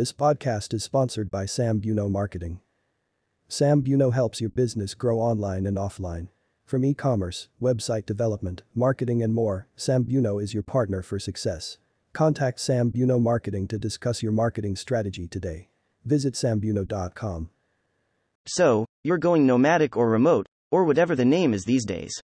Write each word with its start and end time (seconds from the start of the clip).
This 0.00 0.14
podcast 0.14 0.72
is 0.72 0.82
sponsored 0.82 1.30
by 1.30 1.44
Sam 1.44 1.78
Buno 1.78 2.10
Marketing. 2.10 2.60
Sam 3.48 3.82
Buno 3.82 4.14
helps 4.14 4.40
your 4.40 4.48
business 4.48 4.94
grow 4.94 5.18
online 5.18 5.66
and 5.66 5.76
offline. 5.76 6.28
From 6.64 6.86
e-commerce, 6.86 7.50
website 7.60 8.06
development, 8.06 8.62
marketing 8.74 9.22
and 9.22 9.34
more, 9.34 9.68
Sam 9.76 10.06
Buno 10.06 10.42
is 10.42 10.54
your 10.54 10.62
partner 10.62 11.02
for 11.02 11.18
success. 11.18 11.76
Contact 12.14 12.58
Sam 12.60 12.90
Buno 12.90 13.20
Marketing 13.20 13.68
to 13.68 13.78
discuss 13.78 14.22
your 14.22 14.32
marketing 14.32 14.74
strategy 14.74 15.28
today. 15.28 15.68
Visit 16.06 16.32
sambuno.com. 16.32 17.50
So, 18.46 18.86
you're 19.04 19.18
going 19.18 19.46
nomadic 19.46 19.98
or 19.98 20.08
remote, 20.08 20.46
or 20.70 20.84
whatever 20.84 21.14
the 21.14 21.26
name 21.26 21.52
is 21.52 21.66
these 21.66 21.84
days. 21.84 22.22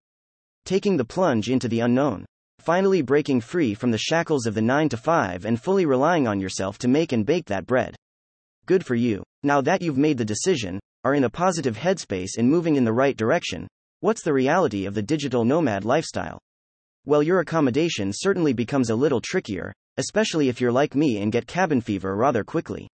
Taking 0.64 0.96
the 0.96 1.04
plunge 1.04 1.50
into 1.50 1.68
the 1.68 1.80
unknown. 1.80 2.24
Finally 2.66 3.00
breaking 3.00 3.40
free 3.40 3.74
from 3.74 3.92
the 3.92 3.96
shackles 3.96 4.44
of 4.44 4.52
the 4.52 4.60
9 4.60 4.88
to 4.88 4.96
5 4.96 5.44
and 5.44 5.62
fully 5.62 5.86
relying 5.86 6.26
on 6.26 6.40
yourself 6.40 6.78
to 6.78 6.88
make 6.88 7.12
and 7.12 7.24
bake 7.24 7.46
that 7.46 7.64
bread. 7.64 7.94
Good 8.66 8.84
for 8.84 8.96
you. 8.96 9.22
Now 9.44 9.60
that 9.60 9.82
you've 9.82 9.96
made 9.96 10.18
the 10.18 10.24
decision, 10.24 10.80
are 11.04 11.14
in 11.14 11.22
a 11.22 11.30
positive 11.30 11.76
headspace 11.76 12.30
and 12.38 12.50
moving 12.50 12.74
in 12.74 12.82
the 12.82 12.92
right 12.92 13.16
direction, 13.16 13.68
what's 14.00 14.24
the 14.24 14.32
reality 14.32 14.84
of 14.84 14.94
the 14.94 15.02
digital 15.02 15.44
nomad 15.44 15.84
lifestyle? 15.84 16.40
Well, 17.04 17.22
your 17.22 17.38
accommodation 17.38 18.10
certainly 18.12 18.52
becomes 18.52 18.90
a 18.90 18.96
little 18.96 19.20
trickier, 19.20 19.72
especially 19.96 20.48
if 20.48 20.60
you're 20.60 20.72
like 20.72 20.96
me 20.96 21.22
and 21.22 21.30
get 21.30 21.46
cabin 21.46 21.80
fever 21.80 22.16
rather 22.16 22.42
quickly. 22.42 22.88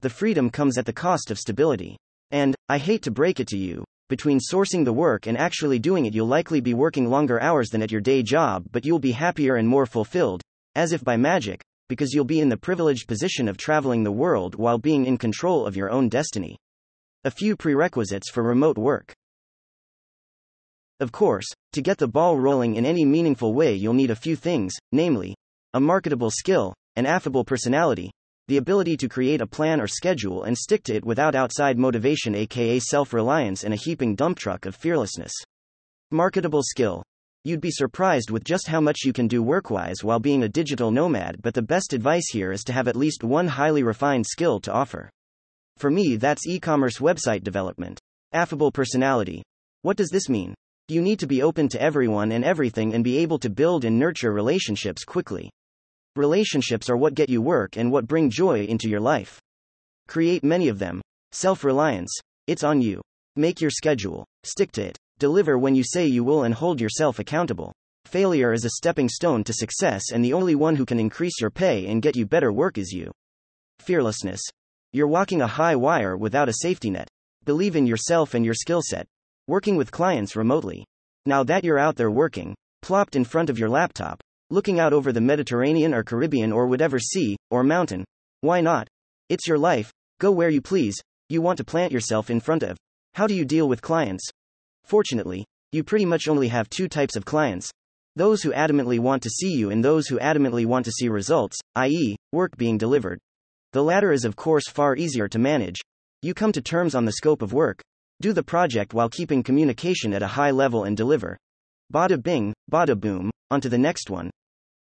The 0.00 0.08
freedom 0.08 0.48
comes 0.48 0.78
at 0.78 0.86
the 0.86 0.92
cost 0.94 1.30
of 1.30 1.38
stability. 1.38 1.98
And, 2.30 2.54
I 2.70 2.78
hate 2.78 3.02
to 3.02 3.10
break 3.10 3.40
it 3.40 3.48
to 3.48 3.58
you, 3.58 3.84
between 4.12 4.38
sourcing 4.38 4.84
the 4.84 4.92
work 4.92 5.26
and 5.26 5.38
actually 5.38 5.78
doing 5.78 6.04
it, 6.04 6.12
you'll 6.12 6.26
likely 6.26 6.60
be 6.60 6.74
working 6.74 7.08
longer 7.08 7.40
hours 7.40 7.70
than 7.70 7.80
at 7.80 7.90
your 7.90 8.02
day 8.02 8.22
job, 8.22 8.62
but 8.70 8.84
you'll 8.84 8.98
be 8.98 9.12
happier 9.12 9.56
and 9.56 9.66
more 9.66 9.86
fulfilled, 9.86 10.42
as 10.74 10.92
if 10.92 11.02
by 11.02 11.16
magic, 11.16 11.62
because 11.88 12.12
you'll 12.12 12.26
be 12.26 12.38
in 12.38 12.50
the 12.50 12.56
privileged 12.58 13.08
position 13.08 13.48
of 13.48 13.56
traveling 13.56 14.04
the 14.04 14.12
world 14.12 14.54
while 14.54 14.76
being 14.76 15.06
in 15.06 15.16
control 15.16 15.64
of 15.64 15.76
your 15.76 15.88
own 15.90 16.10
destiny. 16.10 16.58
A 17.24 17.30
few 17.30 17.56
prerequisites 17.56 18.28
for 18.28 18.42
remote 18.42 18.76
work. 18.76 19.14
Of 21.00 21.10
course, 21.10 21.46
to 21.72 21.80
get 21.80 21.96
the 21.96 22.06
ball 22.06 22.38
rolling 22.38 22.74
in 22.76 22.84
any 22.84 23.06
meaningful 23.06 23.54
way, 23.54 23.72
you'll 23.72 23.94
need 23.94 24.10
a 24.10 24.14
few 24.26 24.36
things, 24.36 24.74
namely, 24.92 25.34
a 25.72 25.80
marketable 25.80 26.30
skill, 26.30 26.74
an 26.96 27.06
affable 27.06 27.46
personality, 27.46 28.10
the 28.52 28.58
ability 28.58 28.98
to 28.98 29.08
create 29.08 29.40
a 29.40 29.46
plan 29.46 29.80
or 29.80 29.86
schedule 29.86 30.42
and 30.42 30.58
stick 30.58 30.82
to 30.82 30.94
it 30.94 31.06
without 31.06 31.34
outside 31.34 31.78
motivation, 31.78 32.34
aka 32.34 32.78
self 32.78 33.14
reliance, 33.14 33.64
and 33.64 33.72
a 33.72 33.78
heaping 33.78 34.14
dump 34.14 34.38
truck 34.38 34.66
of 34.66 34.76
fearlessness. 34.76 35.32
Marketable 36.10 36.62
skill. 36.62 37.02
You'd 37.44 37.62
be 37.62 37.70
surprised 37.70 38.30
with 38.30 38.44
just 38.44 38.68
how 38.68 38.78
much 38.78 39.06
you 39.06 39.14
can 39.14 39.26
do 39.26 39.42
work-wise 39.42 40.04
while 40.04 40.20
being 40.20 40.42
a 40.42 40.50
digital 40.50 40.90
nomad, 40.90 41.40
but 41.40 41.54
the 41.54 41.62
best 41.62 41.94
advice 41.94 42.28
here 42.30 42.52
is 42.52 42.62
to 42.64 42.74
have 42.74 42.88
at 42.88 42.94
least 42.94 43.24
one 43.24 43.48
highly 43.48 43.82
refined 43.82 44.26
skill 44.26 44.60
to 44.60 44.70
offer. 44.70 45.08
For 45.78 45.90
me, 45.90 46.16
that's 46.16 46.46
e 46.46 46.60
commerce 46.60 46.98
website 46.98 47.44
development. 47.44 47.98
Affable 48.34 48.70
personality. 48.70 49.42
What 49.80 49.96
does 49.96 50.10
this 50.10 50.28
mean? 50.28 50.52
You 50.88 51.00
need 51.00 51.20
to 51.20 51.26
be 51.26 51.40
open 51.40 51.70
to 51.70 51.80
everyone 51.80 52.32
and 52.32 52.44
everything 52.44 52.92
and 52.92 53.02
be 53.02 53.16
able 53.16 53.38
to 53.38 53.48
build 53.48 53.86
and 53.86 53.98
nurture 53.98 54.34
relationships 54.34 55.04
quickly. 55.04 55.50
Relationships 56.14 56.90
are 56.90 56.96
what 56.98 57.14
get 57.14 57.30
you 57.30 57.40
work 57.40 57.78
and 57.78 57.90
what 57.90 58.06
bring 58.06 58.28
joy 58.28 58.64
into 58.64 58.86
your 58.86 59.00
life. 59.00 59.40
Create 60.08 60.44
many 60.44 60.68
of 60.68 60.78
them. 60.78 61.00
Self 61.30 61.64
reliance. 61.64 62.14
It's 62.46 62.62
on 62.62 62.82
you. 62.82 63.00
Make 63.34 63.62
your 63.62 63.70
schedule. 63.70 64.26
Stick 64.44 64.72
to 64.72 64.82
it. 64.82 64.98
Deliver 65.18 65.56
when 65.56 65.74
you 65.74 65.82
say 65.82 66.06
you 66.06 66.22
will 66.22 66.42
and 66.42 66.52
hold 66.52 66.82
yourself 66.82 67.18
accountable. 67.18 67.72
Failure 68.04 68.52
is 68.52 68.66
a 68.66 68.76
stepping 68.76 69.08
stone 69.08 69.42
to 69.44 69.54
success, 69.54 70.12
and 70.12 70.22
the 70.22 70.34
only 70.34 70.54
one 70.54 70.76
who 70.76 70.84
can 70.84 71.00
increase 71.00 71.40
your 71.40 71.48
pay 71.48 71.86
and 71.86 72.02
get 72.02 72.14
you 72.14 72.26
better 72.26 72.52
work 72.52 72.76
is 72.76 72.92
you. 72.92 73.10
Fearlessness. 73.80 74.42
You're 74.92 75.06
walking 75.06 75.40
a 75.40 75.46
high 75.46 75.76
wire 75.76 76.18
without 76.18 76.50
a 76.50 76.58
safety 76.60 76.90
net. 76.90 77.08
Believe 77.46 77.74
in 77.74 77.86
yourself 77.86 78.34
and 78.34 78.44
your 78.44 78.52
skill 78.52 78.82
set. 78.84 79.06
Working 79.48 79.76
with 79.76 79.90
clients 79.90 80.36
remotely. 80.36 80.84
Now 81.24 81.42
that 81.44 81.64
you're 81.64 81.78
out 81.78 81.96
there 81.96 82.10
working, 82.10 82.54
plopped 82.82 83.16
in 83.16 83.24
front 83.24 83.48
of 83.48 83.58
your 83.58 83.70
laptop, 83.70 84.20
looking 84.52 84.78
out 84.78 84.92
over 84.92 85.12
the 85.12 85.20
Mediterranean 85.20 85.94
or 85.94 86.04
Caribbean 86.04 86.52
or 86.52 86.66
whatever 86.66 86.98
sea 86.98 87.36
or 87.50 87.64
mountain. 87.64 88.04
Why 88.42 88.60
not? 88.60 88.86
It's 89.30 89.48
your 89.48 89.56
life, 89.56 89.90
go 90.20 90.30
where 90.30 90.50
you 90.50 90.60
please, 90.60 91.00
you 91.30 91.40
want 91.40 91.56
to 91.56 91.64
plant 91.64 91.90
yourself 91.90 92.28
in 92.28 92.38
front 92.38 92.62
of. 92.62 92.76
How 93.14 93.26
do 93.26 93.34
you 93.34 93.46
deal 93.46 93.66
with 93.66 93.80
clients? 93.80 94.28
Fortunately, 94.84 95.46
you 95.72 95.82
pretty 95.82 96.04
much 96.04 96.28
only 96.28 96.48
have 96.48 96.68
two 96.68 96.86
types 96.86 97.16
of 97.16 97.24
clients 97.24 97.70
those 98.14 98.42
who 98.42 98.52
adamantly 98.52 98.98
want 98.98 99.22
to 99.22 99.30
see 99.30 99.52
you 99.52 99.70
and 99.70 99.82
those 99.82 100.06
who 100.06 100.18
adamantly 100.18 100.66
want 100.66 100.84
to 100.84 100.92
see 100.92 101.08
results, 101.08 101.58
i.e., 101.76 102.14
work 102.30 102.54
being 102.58 102.76
delivered. 102.76 103.18
The 103.72 103.82
latter 103.82 104.12
is, 104.12 104.26
of 104.26 104.36
course, 104.36 104.68
far 104.68 104.96
easier 104.96 105.28
to 105.28 105.38
manage. 105.38 105.80
You 106.20 106.34
come 106.34 106.52
to 106.52 106.60
terms 106.60 106.94
on 106.94 107.06
the 107.06 107.12
scope 107.12 107.40
of 107.40 107.54
work, 107.54 107.80
do 108.20 108.34
the 108.34 108.42
project 108.42 108.92
while 108.92 109.08
keeping 109.08 109.42
communication 109.42 110.12
at 110.12 110.22
a 110.22 110.26
high 110.26 110.50
level 110.50 110.84
and 110.84 110.94
deliver. 110.94 111.38
Bada 111.90 112.22
bing, 112.22 112.52
bada 112.70 113.00
boom, 113.00 113.30
onto 113.50 113.70
the 113.70 113.78
next 113.78 114.10
one. 114.10 114.30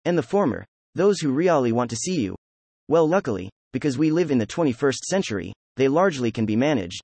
And 0.05 0.17
the 0.17 0.23
former, 0.23 0.65
those 0.95 1.21
who 1.21 1.33
really 1.33 1.73
want 1.73 1.91
to 1.91 1.97
see 1.97 2.21
you. 2.21 2.35
Well, 2.89 3.07
luckily, 3.07 3.51
because 3.73 3.99
we 3.99 4.11
live 4.11 4.31
in 4.31 4.39
the 4.39 4.47
21st 4.47 4.99
century, 5.09 5.53
they 5.77 5.89
largely 5.89 6.33
can 6.33 6.47
be 6.47 6.57
managed. 6.57 7.01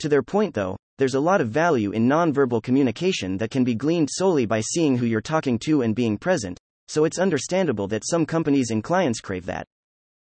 To 0.00 0.08
their 0.08 0.22
point, 0.22 0.54
though, 0.54 0.76
there's 0.98 1.14
a 1.14 1.20
lot 1.20 1.40
of 1.40 1.48
value 1.48 1.90
in 1.90 2.08
nonverbal 2.08 2.62
communication 2.62 3.36
that 3.38 3.50
can 3.50 3.64
be 3.64 3.74
gleaned 3.74 4.08
solely 4.12 4.46
by 4.46 4.60
seeing 4.60 4.96
who 4.96 5.06
you're 5.06 5.20
talking 5.20 5.58
to 5.60 5.82
and 5.82 5.94
being 5.94 6.16
present, 6.18 6.58
so 6.86 7.04
it's 7.04 7.18
understandable 7.18 7.88
that 7.88 8.06
some 8.06 8.26
companies 8.26 8.70
and 8.70 8.84
clients 8.84 9.20
crave 9.20 9.46
that. 9.46 9.66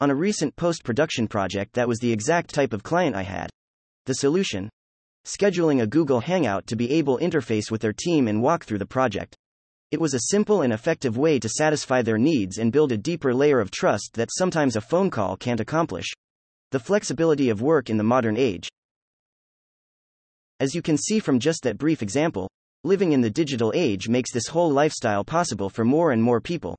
On 0.01 0.11
a 0.11 0.15
recent 0.15 0.57
post 0.57 0.83
production 0.83 1.29
project, 1.29 1.75
that 1.75 1.89
was 1.89 1.99
the 2.01 2.13
exact 2.13 2.53
type 2.53 2.73
of 2.73 2.83
client 2.83 3.15
I 3.15 3.23
had. 3.23 3.51
The 4.07 4.15
solution? 4.15 4.69
Scheduling 5.25 5.83
a 5.83 5.87
Google 5.87 6.21
Hangout 6.21 6.67
to 6.67 6.77
be 6.77 6.93
able 6.93 7.19
interface 7.19 7.71
with 7.71 7.81
their 7.81 7.93
team 7.93 8.27
and 8.27 8.43
walk 8.43 8.65
through 8.65 8.79
the 8.79 8.87
project. 8.87 9.37
It 9.93 10.01
was 10.01 10.15
a 10.15 10.31
simple 10.31 10.63
and 10.63 10.73
effective 10.73 11.17
way 11.17 11.39
to 11.39 11.49
satisfy 11.49 12.03
their 12.03 12.19
needs 12.19 12.59
and 12.59 12.73
build 12.73 12.91
a 12.91 12.97
deeper 12.97 13.33
layer 13.33 13.61
of 13.61 13.71
trust 13.71 14.15
that 14.15 14.31
sometimes 14.33 14.75
a 14.75 14.81
phone 14.81 15.11
call 15.11 15.37
can't 15.37 15.61
accomplish. 15.61 16.07
The 16.73 16.81
flexibility 16.81 17.51
of 17.51 17.63
work 17.63 17.89
in 17.89 17.97
the 17.97 18.03
modern 18.03 18.37
age. 18.37 18.69
As 20.59 20.75
you 20.75 20.83
can 20.83 20.97
see 20.97 21.21
from 21.21 21.39
just 21.39 21.63
that 21.63 21.79
brief 21.79 22.03
example, 22.03 22.51
living 22.83 23.13
in 23.13 23.21
the 23.21 23.31
digital 23.31 23.73
age 23.77 24.09
makes 24.09 24.33
this 24.33 24.49
whole 24.49 24.73
lifestyle 24.73 25.23
possible 25.23 25.71
for 25.71 25.85
more 25.85 26.11
and 26.11 26.21
more 26.21 26.41
people. 26.41 26.77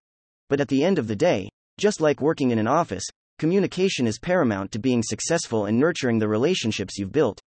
But 0.50 0.60
at 0.60 0.68
the 0.68 0.84
end 0.84 1.00
of 1.00 1.08
the 1.08 1.16
day, 1.16 1.48
just 1.78 2.02
like 2.02 2.20
working 2.20 2.52
in 2.52 2.60
an 2.60 2.68
office, 2.68 3.06
communication 3.40 4.06
is 4.06 4.20
paramount 4.20 4.74
to 4.74 4.80
being 4.80 5.02
successful 5.02 5.68
and 5.68 5.80
nurturing 5.80 6.20
the 6.20 6.28
relationships 6.28 6.98
you've 6.98 7.14
built. 7.14 7.40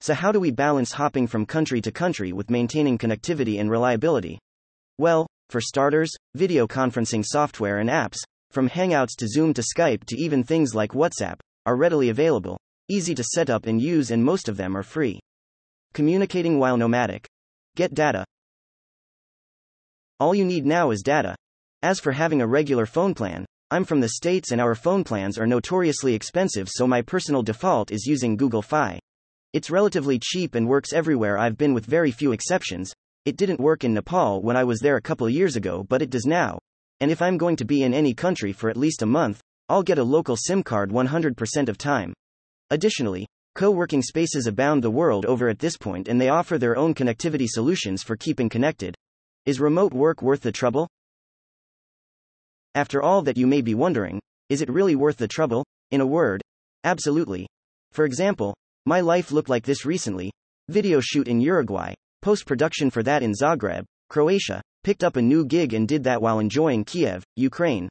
So, 0.00 0.14
how 0.14 0.30
do 0.30 0.38
we 0.38 0.52
balance 0.52 0.92
hopping 0.92 1.26
from 1.26 1.44
country 1.44 1.80
to 1.80 1.90
country 1.90 2.32
with 2.32 2.50
maintaining 2.50 2.98
connectivity 2.98 3.58
and 3.58 3.68
reliability? 3.68 4.38
Well, 5.00 5.28
for 5.48 5.60
starters, 5.60 6.12
video 6.34 6.66
conferencing 6.66 7.24
software 7.24 7.78
and 7.78 7.88
apps, 7.88 8.16
from 8.50 8.68
Hangouts 8.68 9.14
to 9.18 9.28
Zoom 9.28 9.54
to 9.54 9.62
Skype 9.62 10.04
to 10.06 10.16
even 10.16 10.42
things 10.42 10.74
like 10.74 10.90
WhatsApp, 10.90 11.38
are 11.66 11.76
readily 11.76 12.08
available, 12.08 12.58
easy 12.88 13.14
to 13.14 13.22
set 13.22 13.48
up 13.48 13.66
and 13.66 13.80
use, 13.80 14.10
and 14.10 14.24
most 14.24 14.48
of 14.48 14.56
them 14.56 14.76
are 14.76 14.82
free. 14.82 15.20
Communicating 15.94 16.58
while 16.58 16.76
nomadic. 16.76 17.28
Get 17.76 17.94
data. 17.94 18.24
All 20.18 20.34
you 20.34 20.44
need 20.44 20.66
now 20.66 20.90
is 20.90 21.02
data. 21.02 21.36
As 21.82 22.00
for 22.00 22.10
having 22.10 22.42
a 22.42 22.46
regular 22.46 22.84
phone 22.84 23.14
plan, 23.14 23.46
I'm 23.70 23.84
from 23.84 24.00
the 24.00 24.08
States 24.08 24.50
and 24.50 24.60
our 24.60 24.74
phone 24.74 25.04
plans 25.04 25.38
are 25.38 25.46
notoriously 25.46 26.12
expensive, 26.12 26.68
so 26.68 26.88
my 26.88 27.02
personal 27.02 27.44
default 27.44 27.92
is 27.92 28.04
using 28.04 28.36
Google 28.36 28.62
Fi. 28.62 28.98
It's 29.52 29.70
relatively 29.70 30.18
cheap 30.18 30.56
and 30.56 30.66
works 30.66 30.92
everywhere 30.92 31.38
I've 31.38 31.56
been 31.56 31.72
with 31.72 31.86
very 31.86 32.10
few 32.10 32.32
exceptions, 32.32 32.92
it 33.24 33.36
didn't 33.36 33.60
work 33.60 33.84
in 33.84 33.94
Nepal 33.94 34.42
when 34.42 34.56
I 34.56 34.64
was 34.64 34.80
there 34.80 34.96
a 34.96 35.02
couple 35.02 35.28
years 35.28 35.56
ago, 35.56 35.84
but 35.88 36.02
it 36.02 36.10
does 36.10 36.26
now. 36.26 36.58
And 37.00 37.10
if 37.10 37.22
I'm 37.22 37.38
going 37.38 37.56
to 37.56 37.64
be 37.64 37.82
in 37.82 37.94
any 37.94 38.14
country 38.14 38.52
for 38.52 38.70
at 38.70 38.76
least 38.76 39.02
a 39.02 39.06
month, 39.06 39.40
I'll 39.68 39.82
get 39.82 39.98
a 39.98 40.04
local 40.04 40.36
SIM 40.36 40.62
card 40.62 40.90
100% 40.90 41.68
of 41.68 41.78
time. 41.78 42.14
Additionally, 42.70 43.26
co 43.54 43.70
working 43.70 44.02
spaces 44.02 44.46
abound 44.46 44.82
the 44.82 44.90
world 44.90 45.26
over 45.26 45.48
at 45.48 45.58
this 45.58 45.76
point 45.76 46.08
and 46.08 46.20
they 46.20 46.28
offer 46.28 46.58
their 46.58 46.76
own 46.76 46.94
connectivity 46.94 47.46
solutions 47.48 48.02
for 48.02 48.16
keeping 48.16 48.48
connected. 48.48 48.94
Is 49.46 49.60
remote 49.60 49.92
work 49.92 50.22
worth 50.22 50.40
the 50.40 50.52
trouble? 50.52 50.88
After 52.74 53.02
all 53.02 53.22
that, 53.22 53.36
you 53.36 53.46
may 53.46 53.60
be 53.60 53.74
wondering 53.74 54.20
is 54.48 54.62
it 54.62 54.70
really 54.70 54.96
worth 54.96 55.18
the 55.18 55.28
trouble? 55.28 55.64
In 55.90 56.00
a 56.00 56.06
word, 56.06 56.40
absolutely. 56.84 57.46
For 57.92 58.04
example, 58.04 58.54
my 58.86 59.00
life 59.00 59.30
looked 59.32 59.50
like 59.50 59.64
this 59.64 59.84
recently 59.84 60.30
video 60.68 61.00
shoot 61.00 61.28
in 61.28 61.40
Uruguay, 61.40 61.94
Post 62.20 62.46
production 62.46 62.90
for 62.90 63.02
that 63.04 63.22
in 63.22 63.32
Zagreb, 63.32 63.84
Croatia, 64.10 64.60
picked 64.82 65.04
up 65.04 65.16
a 65.16 65.22
new 65.22 65.44
gig 65.44 65.72
and 65.72 65.86
did 65.86 66.02
that 66.04 66.20
while 66.20 66.40
enjoying 66.40 66.84
Kiev, 66.84 67.22
Ukraine. 67.36 67.88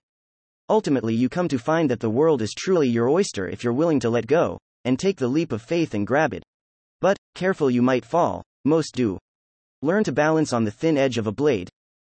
Ultimately, 0.70 1.16
you 1.16 1.30
come 1.30 1.48
to 1.48 1.58
find 1.58 1.90
that 1.90 2.02
the 2.02 2.10
world 2.10 2.42
is 2.42 2.54
truly 2.54 2.90
your 2.90 3.08
oyster 3.08 3.48
if 3.48 3.64
you're 3.64 3.72
willing 3.72 4.02
to 4.02 4.10
let 4.10 4.28
go 4.28 4.58
and 4.84 5.00
take 5.00 5.18
the 5.18 5.28
leap 5.28 5.54
of 5.54 5.62
faith 5.62 5.94
and 5.94 6.06
grab 6.06 6.34
it. 6.34 6.44
But, 7.00 7.16
careful 7.36 7.72
you 7.72 7.82
might 7.82 8.04
fall, 8.04 8.44
most 8.66 8.96
do. 8.96 9.18
Learn 9.82 10.04
to 10.04 10.12
balance 10.12 10.52
on 10.52 10.66
the 10.66 10.72
thin 10.72 10.98
edge 10.98 11.18
of 11.18 11.28
a 11.28 11.32
blade. 11.32 11.70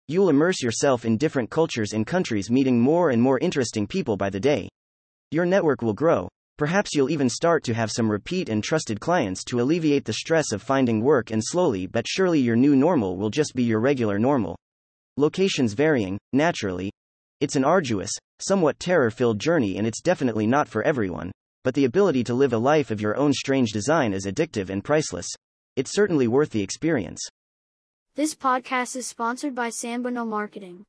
You'll 0.06 0.28
immerse 0.28 0.62
yourself 0.62 1.04
in 1.04 1.16
different 1.16 1.50
cultures 1.50 1.94
and 1.94 2.06
countries, 2.06 2.50
meeting 2.50 2.78
more 2.78 3.10
and 3.10 3.20
more 3.20 3.38
interesting 3.40 3.86
people 3.86 4.16
by 4.16 4.30
the 4.30 4.38
day. 4.38 4.68
Your 5.30 5.46
network 5.46 5.82
will 5.82 5.94
grow, 5.94 6.28
Perhaps 6.56 6.94
you'll 6.94 7.10
even 7.10 7.28
start 7.28 7.64
to 7.64 7.74
have 7.74 7.90
some 7.90 8.08
repeat 8.08 8.48
and 8.48 8.62
trusted 8.62 9.00
clients 9.00 9.42
to 9.42 9.60
alleviate 9.60 10.04
the 10.04 10.12
stress 10.12 10.52
of 10.52 10.62
finding 10.62 11.00
work, 11.00 11.32
and 11.32 11.42
slowly 11.44 11.88
but 11.88 12.06
surely 12.06 12.38
your 12.38 12.54
new 12.54 12.76
normal 12.76 13.16
will 13.16 13.30
just 13.30 13.54
be 13.54 13.64
your 13.64 13.80
regular 13.80 14.20
normal. 14.20 14.56
Locations 15.16 15.72
varying, 15.72 16.16
naturally. 16.32 16.92
It's 17.40 17.56
an 17.56 17.64
arduous, 17.64 18.12
somewhat 18.38 18.78
terror 18.78 19.10
filled 19.10 19.40
journey, 19.40 19.78
and 19.78 19.86
it's 19.86 20.00
definitely 20.00 20.46
not 20.46 20.68
for 20.68 20.84
everyone. 20.84 21.32
But 21.64 21.74
the 21.74 21.86
ability 21.86 22.22
to 22.24 22.34
live 22.34 22.52
a 22.52 22.58
life 22.58 22.92
of 22.92 23.00
your 23.00 23.16
own 23.16 23.32
strange 23.32 23.72
design 23.72 24.12
is 24.12 24.26
addictive 24.26 24.70
and 24.70 24.84
priceless. 24.84 25.26
It's 25.74 25.92
certainly 25.92 26.28
worth 26.28 26.50
the 26.50 26.62
experience. 26.62 27.20
This 28.14 28.32
podcast 28.32 28.94
is 28.94 29.08
sponsored 29.08 29.56
by 29.56 29.70
Sambuno 29.70 30.24
Marketing. 30.24 30.84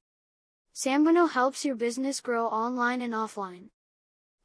Sambuno 0.75 1.27
helps 1.27 1.65
your 1.65 1.75
business 1.75 2.21
grow 2.21 2.45
online 2.45 3.01
and 3.01 3.13
offline. 3.15 3.69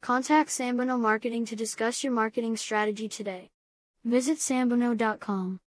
Contact 0.02 0.49
Sambuno 0.49 0.99
Marketing 0.99 1.44
to 1.44 1.55
discuss 1.55 2.02
your 2.02 2.12
marketing 2.12 2.56
strategy 2.56 3.06
today. 3.06 3.50
Visit 4.02 4.38
sambuno.com. 4.38 5.61